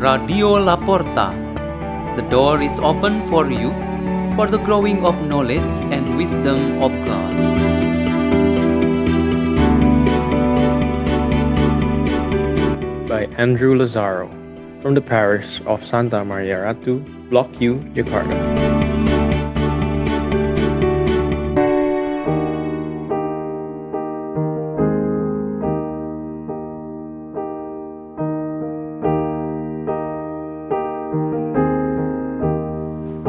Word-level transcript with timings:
Radio 0.00 0.56
La 0.56 0.76
Porta. 0.76 1.36
The 2.16 2.22
door 2.30 2.62
is 2.62 2.78
open 2.78 3.26
for 3.26 3.50
you 3.50 3.68
for 4.34 4.46
the 4.46 4.56
growing 4.56 5.04
of 5.04 5.14
knowledge 5.28 5.68
and 5.92 6.16
wisdom 6.16 6.80
of 6.80 6.90
God. 7.04 7.36
by 13.10 13.26
Andrew 13.36 13.76
Lazaro 13.76 14.30
from 14.80 14.94
the 14.94 15.02
parish 15.02 15.60
of 15.66 15.84
Santa 15.84 16.24
Maria 16.24 16.56
Ratu, 16.60 17.04
Block 17.28 17.52
Q, 17.52 17.74
Jakarta. 17.92 18.79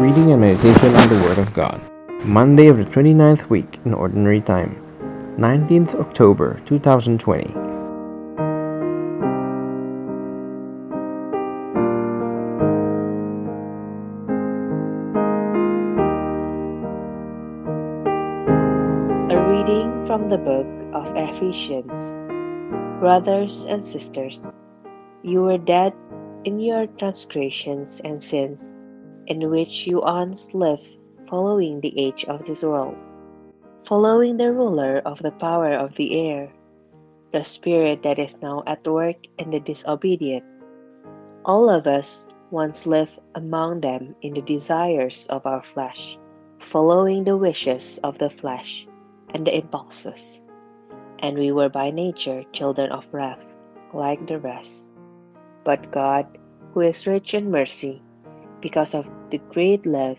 Reading 0.00 0.32
and 0.32 0.40
meditation 0.40 0.94
on 0.96 1.08
the 1.10 1.22
Word 1.26 1.36
of 1.36 1.52
God. 1.52 1.78
Monday 2.24 2.68
of 2.68 2.78
the 2.78 2.84
29th 2.84 3.50
week 3.50 3.78
in 3.84 3.92
Ordinary 3.92 4.40
Time, 4.40 4.80
19th 5.36 5.94
October 5.94 6.58
2020. 6.64 7.52
A 19.28 19.38
reading 19.52 20.06
from 20.06 20.30
the 20.30 20.38
book 20.38 20.66
of 20.94 21.12
Ephesians. 21.14 22.16
Brothers 23.00 23.66
and 23.66 23.84
sisters, 23.84 24.50
you 25.22 25.42
were 25.42 25.58
dead 25.58 25.92
in 26.44 26.58
your 26.58 26.86
transgressions 26.86 28.00
and 28.02 28.22
sins, 28.22 28.72
in 29.30 29.48
which 29.48 29.86
you 29.86 30.02
once 30.02 30.52
lived, 30.54 30.98
following 31.30 31.80
the 31.80 31.94
age 31.94 32.24
of 32.26 32.42
this 32.42 32.66
world, 32.66 32.98
following 33.86 34.36
the 34.36 34.52
ruler 34.52 34.98
of 35.06 35.22
the 35.22 35.30
power 35.30 35.72
of 35.72 35.94
the 35.94 36.18
air, 36.18 36.50
the 37.30 37.44
spirit 37.44 38.02
that 38.02 38.18
is 38.18 38.42
now 38.42 38.60
at 38.66 38.84
work 38.84 39.16
in 39.38 39.50
the 39.50 39.60
disobedient. 39.60 40.42
All 41.44 41.70
of 41.70 41.86
us 41.86 42.28
once 42.50 42.86
lived 42.86 43.20
among 43.36 43.80
them 43.80 44.16
in 44.22 44.34
the 44.34 44.42
desires 44.42 45.28
of 45.30 45.46
our 45.46 45.62
flesh, 45.62 46.18
following 46.58 47.22
the 47.22 47.36
wishes 47.36 48.00
of 48.02 48.18
the 48.18 48.30
flesh 48.30 48.84
and 49.32 49.46
the 49.46 49.54
impulses. 49.54 50.42
And 51.20 51.38
we 51.38 51.52
were 51.52 51.68
by 51.68 51.92
nature 51.92 52.42
children 52.52 52.90
of 52.90 53.06
wrath, 53.14 53.46
like 53.94 54.26
the 54.26 54.40
rest. 54.40 54.90
But 55.62 55.92
God, 55.92 56.26
who 56.74 56.80
is 56.80 57.06
rich 57.06 57.32
in 57.32 57.52
mercy, 57.52 58.02
because 58.60 58.92
of 58.92 59.08
the 59.30 59.40
great 59.50 59.86
love 59.86 60.18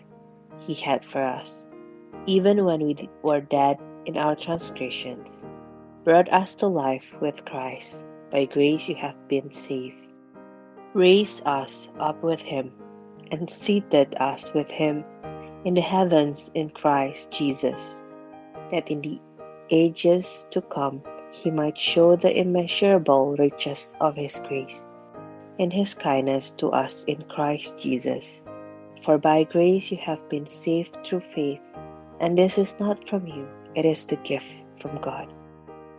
He 0.58 0.74
had 0.74 1.04
for 1.04 1.22
us, 1.22 1.68
even 2.26 2.64
when 2.64 2.80
we 2.80 3.08
were 3.22 3.40
dead 3.40 3.78
in 4.06 4.16
our 4.16 4.34
transgressions, 4.34 5.46
brought 6.04 6.32
us 6.32 6.54
to 6.56 6.66
life 6.66 7.12
with 7.20 7.44
Christ. 7.44 8.06
By 8.30 8.46
grace 8.46 8.88
you 8.88 8.94
have 8.96 9.28
been 9.28 9.52
saved. 9.52 9.96
Raised 10.94 11.46
us 11.46 11.88
up 12.00 12.22
with 12.22 12.40
Him, 12.40 12.72
and 13.30 13.48
seated 13.48 14.14
us 14.16 14.54
with 14.54 14.70
Him 14.70 15.04
in 15.64 15.74
the 15.74 15.80
heavens 15.80 16.50
in 16.54 16.70
Christ 16.70 17.32
Jesus, 17.32 18.02
that 18.70 18.88
in 18.90 19.00
the 19.02 19.20
ages 19.70 20.48
to 20.50 20.62
come 20.62 21.02
He 21.30 21.50
might 21.50 21.78
show 21.78 22.16
the 22.16 22.36
immeasurable 22.36 23.36
riches 23.36 23.96
of 24.00 24.16
His 24.16 24.36
grace 24.48 24.88
and 25.58 25.72
His 25.72 25.94
kindness 25.94 26.50
to 26.56 26.70
us 26.70 27.04
in 27.04 27.22
Christ 27.28 27.78
Jesus. 27.78 28.42
For 29.02 29.18
by 29.18 29.42
grace 29.44 29.90
you 29.90 29.98
have 29.98 30.28
been 30.28 30.46
saved 30.46 30.96
through 31.04 31.20
faith, 31.20 31.66
and 32.20 32.38
this 32.38 32.56
is 32.56 32.78
not 32.78 33.08
from 33.08 33.26
you, 33.26 33.48
it 33.74 33.84
is 33.84 34.06
the 34.06 34.16
gift 34.16 34.64
from 34.78 34.96
God. 35.00 35.26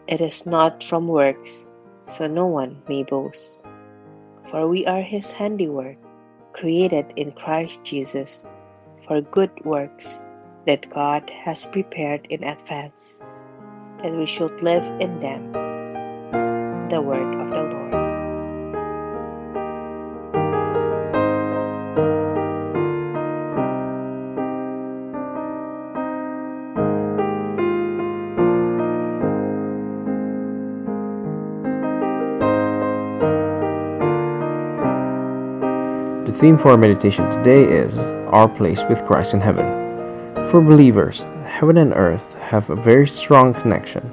It 0.07 0.21
is 0.21 0.45
not 0.45 0.81
from 0.81 1.09
works, 1.09 1.69
so 2.05 2.27
no 2.27 2.45
one 2.45 2.81
may 2.87 3.03
boast. 3.03 3.65
For 4.47 4.69
we 4.69 4.85
are 4.85 5.01
His 5.01 5.31
handiwork, 5.31 5.97
created 6.53 7.11
in 7.17 7.33
Christ 7.33 7.79
Jesus 7.83 8.49
for 9.05 9.19
good 9.19 9.51
works 9.65 10.25
that 10.65 10.89
God 10.89 11.29
has 11.29 11.65
prepared 11.65 12.25
in 12.29 12.43
advance, 12.43 13.19
that 14.01 14.15
we 14.15 14.25
should 14.25 14.61
live 14.61 14.85
in 15.01 15.19
them. 15.19 15.51
The 16.87 17.01
word 17.01 17.35
of 17.35 17.49
the 17.51 17.75
Lord. 17.75 17.92
The 36.33 36.39
theme 36.39 36.57
for 36.57 36.71
our 36.71 36.77
meditation 36.77 37.29
today 37.29 37.63
is 37.63 37.95
Our 38.33 38.49
Place 38.49 38.81
with 38.89 39.05
Christ 39.05 39.35
in 39.35 39.39
Heaven. 39.39 39.67
For 40.49 40.61
believers, 40.61 41.23
heaven 41.45 41.77
and 41.77 41.93
earth 41.93 42.33
have 42.39 42.71
a 42.71 42.75
very 42.75 43.05
strong 43.05 43.53
connection. 43.53 44.11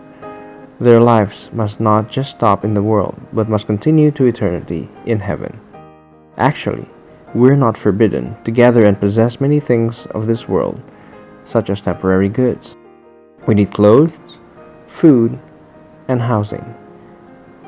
Their 0.78 1.00
lives 1.00 1.48
must 1.54 1.80
not 1.80 2.10
just 2.10 2.36
stop 2.36 2.62
in 2.62 2.74
the 2.74 2.82
world, 2.82 3.18
but 3.32 3.48
must 3.48 3.66
continue 3.66 4.10
to 4.10 4.26
eternity 4.26 4.86
in 5.06 5.18
heaven. 5.18 5.58
Actually, 6.36 6.86
we're 7.34 7.56
not 7.56 7.78
forbidden 7.78 8.36
to 8.44 8.50
gather 8.50 8.84
and 8.84 9.00
possess 9.00 9.40
many 9.40 9.58
things 9.58 10.04
of 10.08 10.26
this 10.26 10.46
world, 10.46 10.78
such 11.46 11.70
as 11.70 11.80
temporary 11.80 12.28
goods. 12.28 12.76
We 13.46 13.54
need 13.54 13.72
clothes, 13.72 14.22
food, 14.88 15.38
and 16.06 16.20
housing. 16.20 16.76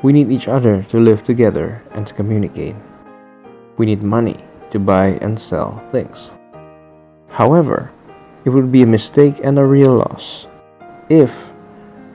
We 0.03 0.13
need 0.13 0.31
each 0.31 0.47
other 0.47 0.83
to 0.91 1.01
live 1.01 1.25
together 1.25 1.83
and 1.93 2.07
to 2.07 2.13
communicate. 2.13 2.77
We 3.77 3.87
need 3.87 4.03
money 4.03 4.37
to 4.71 4.79
buy 4.79 5.19
and 5.21 5.41
sell 5.41 5.79
things. 5.91 6.31
However, 7.29 7.91
it 8.45 8.51
would 8.51 8.73
be 8.73 8.83
a 8.83 8.87
mistake 8.87 9.37
and 9.43 9.59
a 9.59 9.65
real 9.65 9.95
loss 9.97 10.47
if 11.09 11.53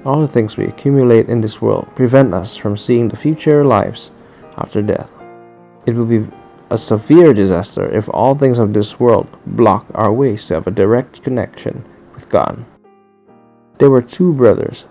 all 0.05 0.21
the 0.21 0.27
things 0.27 0.57
we 0.57 0.65
accumulate 0.65 1.27
in 1.27 1.41
this 1.41 1.61
world 1.61 1.87
prevent 1.95 2.33
us 2.33 2.55
from 2.55 2.77
seeing 2.77 3.09
the 3.09 3.15
future 3.15 3.65
lives 3.65 4.11
after 4.57 4.81
death. 4.81 5.11
It 5.85 5.95
would 5.95 6.09
be 6.09 6.27
a 6.69 6.77
severe 6.77 7.33
disaster 7.33 7.89
if 7.89 8.09
all 8.09 8.35
things 8.35 8.59
of 8.59 8.73
this 8.73 8.99
world 8.99 9.27
block 9.45 9.85
our 9.93 10.11
ways 10.11 10.45
to 10.45 10.55
have 10.55 10.67
a 10.67 10.71
direct 10.71 11.23
connection 11.23 11.85
with 12.13 12.29
God. 12.29 12.65
There 13.77 13.89
were 13.89 14.01
two 14.01 14.33
brothers 14.33 14.85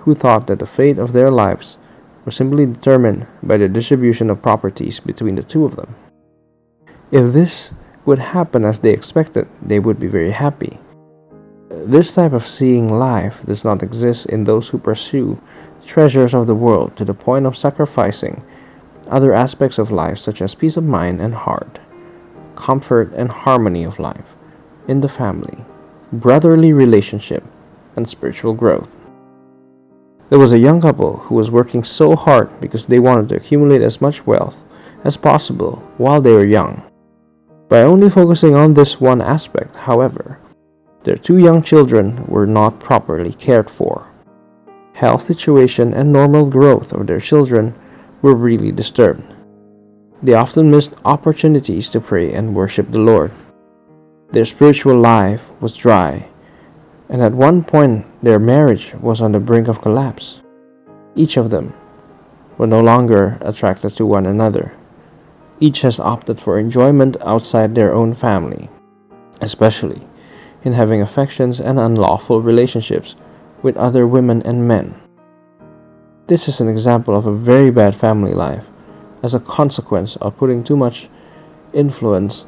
who 0.00 0.14
thought 0.14 0.46
that 0.48 0.58
the 0.58 0.66
fate 0.66 0.98
of 0.98 1.12
their 1.12 1.30
lives 1.30 1.78
was 2.24 2.36
simply 2.36 2.66
determined 2.66 3.26
by 3.42 3.56
the 3.56 3.68
distribution 3.68 4.30
of 4.30 4.42
properties 4.42 5.00
between 5.00 5.36
the 5.36 5.42
two 5.42 5.64
of 5.64 5.76
them. 5.76 5.94
If 7.12 7.34
this 7.34 7.72
would 8.06 8.18
happen 8.18 8.64
as 8.64 8.78
they 8.78 8.90
expected, 8.90 9.46
they 9.60 9.78
would 9.78 10.00
be 10.00 10.06
very 10.06 10.30
happy. 10.30 10.78
This 11.68 12.14
type 12.14 12.32
of 12.32 12.48
seeing 12.48 12.88
life 12.88 13.44
does 13.44 13.64
not 13.64 13.82
exist 13.82 14.24
in 14.26 14.44
those 14.44 14.70
who 14.70 14.78
pursue 14.78 15.38
treasures 15.84 16.32
of 16.32 16.46
the 16.46 16.54
world 16.54 16.96
to 16.96 17.04
the 17.04 17.12
point 17.12 17.44
of 17.44 17.56
sacrificing 17.56 18.42
other 19.10 19.34
aspects 19.34 19.76
of 19.76 19.90
life, 19.90 20.18
such 20.18 20.40
as 20.40 20.54
peace 20.54 20.78
of 20.78 20.84
mind 20.84 21.20
and 21.20 21.34
heart, 21.34 21.80
comfort 22.56 23.12
and 23.12 23.30
harmony 23.30 23.84
of 23.84 23.98
life 23.98 24.34
in 24.88 25.02
the 25.02 25.08
family, 25.08 25.66
brotherly 26.10 26.72
relationship, 26.72 27.44
and 27.94 28.08
spiritual 28.08 28.54
growth. 28.54 28.88
There 30.30 30.38
was 30.38 30.52
a 30.52 30.58
young 30.58 30.80
couple 30.80 31.18
who 31.18 31.34
was 31.34 31.50
working 31.50 31.84
so 31.84 32.16
hard 32.16 32.58
because 32.58 32.86
they 32.86 32.98
wanted 32.98 33.28
to 33.28 33.36
accumulate 33.36 33.82
as 33.82 34.00
much 34.00 34.26
wealth 34.26 34.56
as 35.04 35.18
possible 35.18 35.82
while 35.98 36.22
they 36.22 36.32
were 36.32 36.46
young. 36.46 36.82
By 37.72 37.84
only 37.84 38.10
focusing 38.10 38.54
on 38.54 38.74
this 38.74 39.00
one 39.00 39.22
aspect, 39.22 39.74
however, 39.88 40.38
their 41.04 41.16
two 41.16 41.38
young 41.38 41.62
children 41.62 42.26
were 42.26 42.46
not 42.46 42.80
properly 42.80 43.32
cared 43.32 43.70
for. 43.70 44.12
Health 44.92 45.24
situation 45.24 45.94
and 45.94 46.12
normal 46.12 46.44
growth 46.50 46.92
of 46.92 47.06
their 47.06 47.18
children 47.18 47.74
were 48.20 48.34
really 48.34 48.72
disturbed. 48.72 49.24
They 50.22 50.34
often 50.34 50.70
missed 50.70 50.92
opportunities 51.06 51.88
to 51.96 52.00
pray 52.02 52.34
and 52.34 52.54
worship 52.54 52.90
the 52.90 52.98
Lord. 52.98 53.32
Their 54.32 54.44
spiritual 54.44 55.00
life 55.00 55.48
was 55.58 55.72
dry, 55.72 56.28
and 57.08 57.22
at 57.22 57.32
one 57.32 57.64
point 57.64 58.04
their 58.22 58.38
marriage 58.38 58.92
was 59.00 59.22
on 59.22 59.32
the 59.32 59.40
brink 59.40 59.66
of 59.66 59.80
collapse. 59.80 60.42
Each 61.16 61.38
of 61.38 61.48
them 61.48 61.72
were 62.58 62.66
no 62.66 62.82
longer 62.82 63.38
attracted 63.40 63.96
to 63.96 64.04
one 64.04 64.26
another. 64.26 64.76
Each 65.62 65.82
has 65.82 66.00
opted 66.00 66.40
for 66.40 66.58
enjoyment 66.58 67.16
outside 67.20 67.76
their 67.76 67.94
own 67.94 68.14
family, 68.14 68.68
especially 69.40 70.02
in 70.64 70.72
having 70.72 71.00
affections 71.00 71.60
and 71.60 71.78
unlawful 71.78 72.42
relationships 72.42 73.14
with 73.62 73.76
other 73.76 74.04
women 74.04 74.42
and 74.42 74.66
men. 74.66 74.96
This 76.26 76.48
is 76.48 76.60
an 76.60 76.66
example 76.66 77.14
of 77.14 77.26
a 77.26 77.32
very 77.32 77.70
bad 77.70 77.94
family 77.94 78.34
life, 78.34 78.66
as 79.22 79.34
a 79.34 79.38
consequence 79.38 80.16
of 80.16 80.36
putting 80.36 80.64
too 80.64 80.76
much 80.76 81.08
influence 81.72 82.44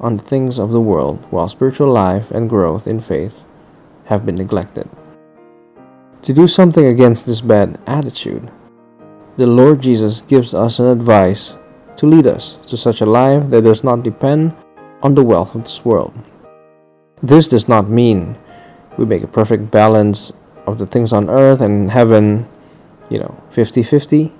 on 0.00 0.16
the 0.16 0.24
things 0.24 0.58
of 0.58 0.70
the 0.70 0.80
world 0.80 1.24
while 1.30 1.48
spiritual 1.48 1.92
life 1.92 2.32
and 2.32 2.50
growth 2.50 2.88
in 2.88 3.00
faith 3.00 3.44
have 4.06 4.26
been 4.26 4.34
neglected. 4.34 4.90
To 6.22 6.32
do 6.32 6.48
something 6.48 6.86
against 6.86 7.26
this 7.26 7.40
bad 7.40 7.78
attitude, 7.86 8.50
the 9.36 9.46
Lord 9.46 9.82
Jesus 9.82 10.20
gives 10.20 10.52
us 10.52 10.80
an 10.80 10.86
advice 10.86 11.54
to 11.96 12.06
lead 12.06 12.26
us 12.26 12.58
to 12.68 12.76
such 12.76 13.00
a 13.00 13.06
life 13.06 13.50
that 13.50 13.64
does 13.64 13.82
not 13.82 14.02
depend 14.02 14.54
on 15.02 15.14
the 15.14 15.22
wealth 15.22 15.54
of 15.54 15.64
this 15.64 15.84
world. 15.84 16.14
This 17.22 17.48
does 17.48 17.68
not 17.68 17.88
mean 17.88 18.36
we 18.96 19.04
make 19.04 19.22
a 19.22 19.28
perfect 19.28 19.70
balance 19.70 20.32
of 20.66 20.78
the 20.78 20.86
things 20.86 21.12
on 21.12 21.30
earth 21.30 21.60
and 21.60 21.90
heaven, 21.90 22.48
you 23.08 23.18
know, 23.18 23.42
50 23.50 23.82
50. 23.82 24.32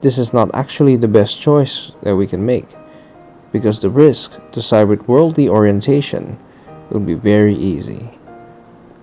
This 0.00 0.18
is 0.18 0.32
not 0.32 0.50
actually 0.54 0.96
the 0.96 1.08
best 1.08 1.40
choice 1.40 1.92
that 2.02 2.16
we 2.16 2.26
can 2.26 2.44
make 2.44 2.66
because 3.52 3.80
the 3.80 3.90
risk 3.90 4.40
to 4.52 4.62
side 4.62 4.88
with 4.88 5.06
worldly 5.06 5.48
orientation 5.48 6.38
would 6.90 7.06
be 7.06 7.14
very 7.14 7.54
easy. 7.54 8.10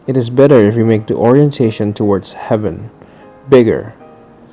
It 0.07 0.17
is 0.17 0.29
better 0.29 0.59
if 0.59 0.75
we 0.75 0.83
make 0.83 1.07
the 1.07 1.15
orientation 1.15 1.93
towards 1.93 2.33
heaven 2.33 2.89
bigger, 3.49 3.93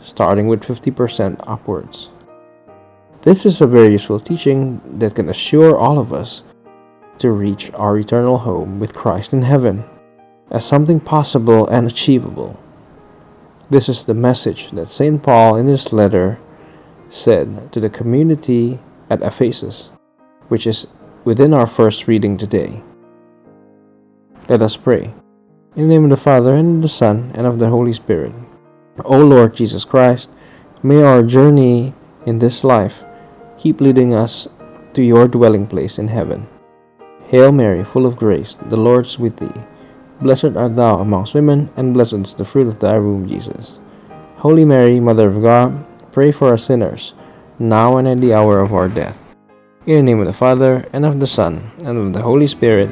starting 0.02 0.48
with 0.48 0.62
50% 0.62 1.42
upwards. 1.46 2.08
This 3.26 3.44
is 3.44 3.60
a 3.60 3.66
very 3.66 3.90
useful 3.90 4.20
teaching 4.20 4.80
that 5.00 5.16
can 5.16 5.28
assure 5.28 5.76
all 5.76 5.98
of 5.98 6.12
us 6.12 6.44
to 7.18 7.32
reach 7.32 7.72
our 7.74 7.98
eternal 7.98 8.38
home 8.38 8.78
with 8.78 8.94
Christ 8.94 9.32
in 9.32 9.42
heaven 9.42 9.82
as 10.48 10.64
something 10.64 11.00
possible 11.00 11.66
and 11.66 11.88
achievable. 11.88 12.56
This 13.68 13.88
is 13.88 14.04
the 14.04 14.14
message 14.14 14.70
that 14.70 14.88
St. 14.88 15.20
Paul 15.20 15.56
in 15.56 15.66
his 15.66 15.92
letter 15.92 16.38
said 17.08 17.72
to 17.72 17.80
the 17.80 17.90
community 17.90 18.78
at 19.10 19.22
Ephesus, 19.22 19.90
which 20.46 20.64
is 20.64 20.86
within 21.24 21.52
our 21.52 21.66
first 21.66 22.06
reading 22.06 22.36
today. 22.36 22.80
Let 24.48 24.62
us 24.62 24.76
pray. 24.76 25.12
In 25.74 25.88
the 25.88 25.94
name 25.94 26.04
of 26.04 26.10
the 26.10 26.16
Father, 26.16 26.54
and 26.54 26.76
of 26.76 26.82
the 26.82 26.88
Son, 26.88 27.32
and 27.34 27.44
of 27.44 27.58
the 27.58 27.70
Holy 27.70 27.92
Spirit. 27.92 28.32
O 29.04 29.18
Lord 29.18 29.56
Jesus 29.56 29.84
Christ, 29.84 30.30
may 30.80 31.02
our 31.02 31.24
journey 31.24 31.92
in 32.24 32.38
this 32.38 32.62
life 32.62 33.02
keep 33.58 33.80
leading 33.80 34.14
us 34.14 34.48
to 34.92 35.02
your 35.02 35.28
dwelling 35.28 35.66
place 35.66 35.98
in 35.98 36.08
heaven. 36.08 36.46
Hail 37.28 37.52
Mary, 37.52 37.84
full 37.84 38.06
of 38.06 38.16
grace, 38.16 38.56
the 38.68 38.76
Lord 38.76 39.06
is 39.06 39.18
with 39.18 39.36
thee. 39.36 39.60
Blessed 40.20 40.56
art 40.56 40.76
thou 40.76 41.00
amongst 41.00 41.34
women, 41.34 41.68
and 41.76 41.92
blessed 41.92 42.14
is 42.14 42.34
the 42.34 42.44
fruit 42.44 42.68
of 42.68 42.78
thy 42.78 42.98
womb, 42.98 43.28
Jesus. 43.28 43.78
Holy 44.36 44.64
Mary, 44.64 45.00
Mother 45.00 45.28
of 45.28 45.42
God, 45.42 45.84
pray 46.12 46.32
for 46.32 46.54
us 46.54 46.64
sinners, 46.64 47.14
now 47.58 47.96
and 47.98 48.08
at 48.08 48.20
the 48.20 48.32
hour 48.32 48.60
of 48.60 48.72
our 48.72 48.88
death. 48.88 49.18
In 49.86 49.96
the 49.96 50.02
name 50.02 50.20
of 50.20 50.26
the 50.26 50.32
Father, 50.32 50.88
and 50.92 51.04
of 51.04 51.20
the 51.20 51.26
Son, 51.26 51.70
and 51.84 51.98
of 51.98 52.12
the 52.12 52.22
Holy 52.22 52.46
Spirit. 52.46 52.90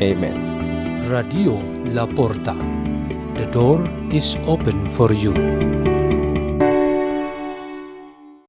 Amen. 0.00 1.10
Radio 1.10 1.60
La 1.92 2.06
Porta. 2.06 2.54
The 3.34 3.46
door 3.52 3.84
is 4.10 4.36
open 4.46 4.90
for 4.90 5.12
you. 5.12 5.83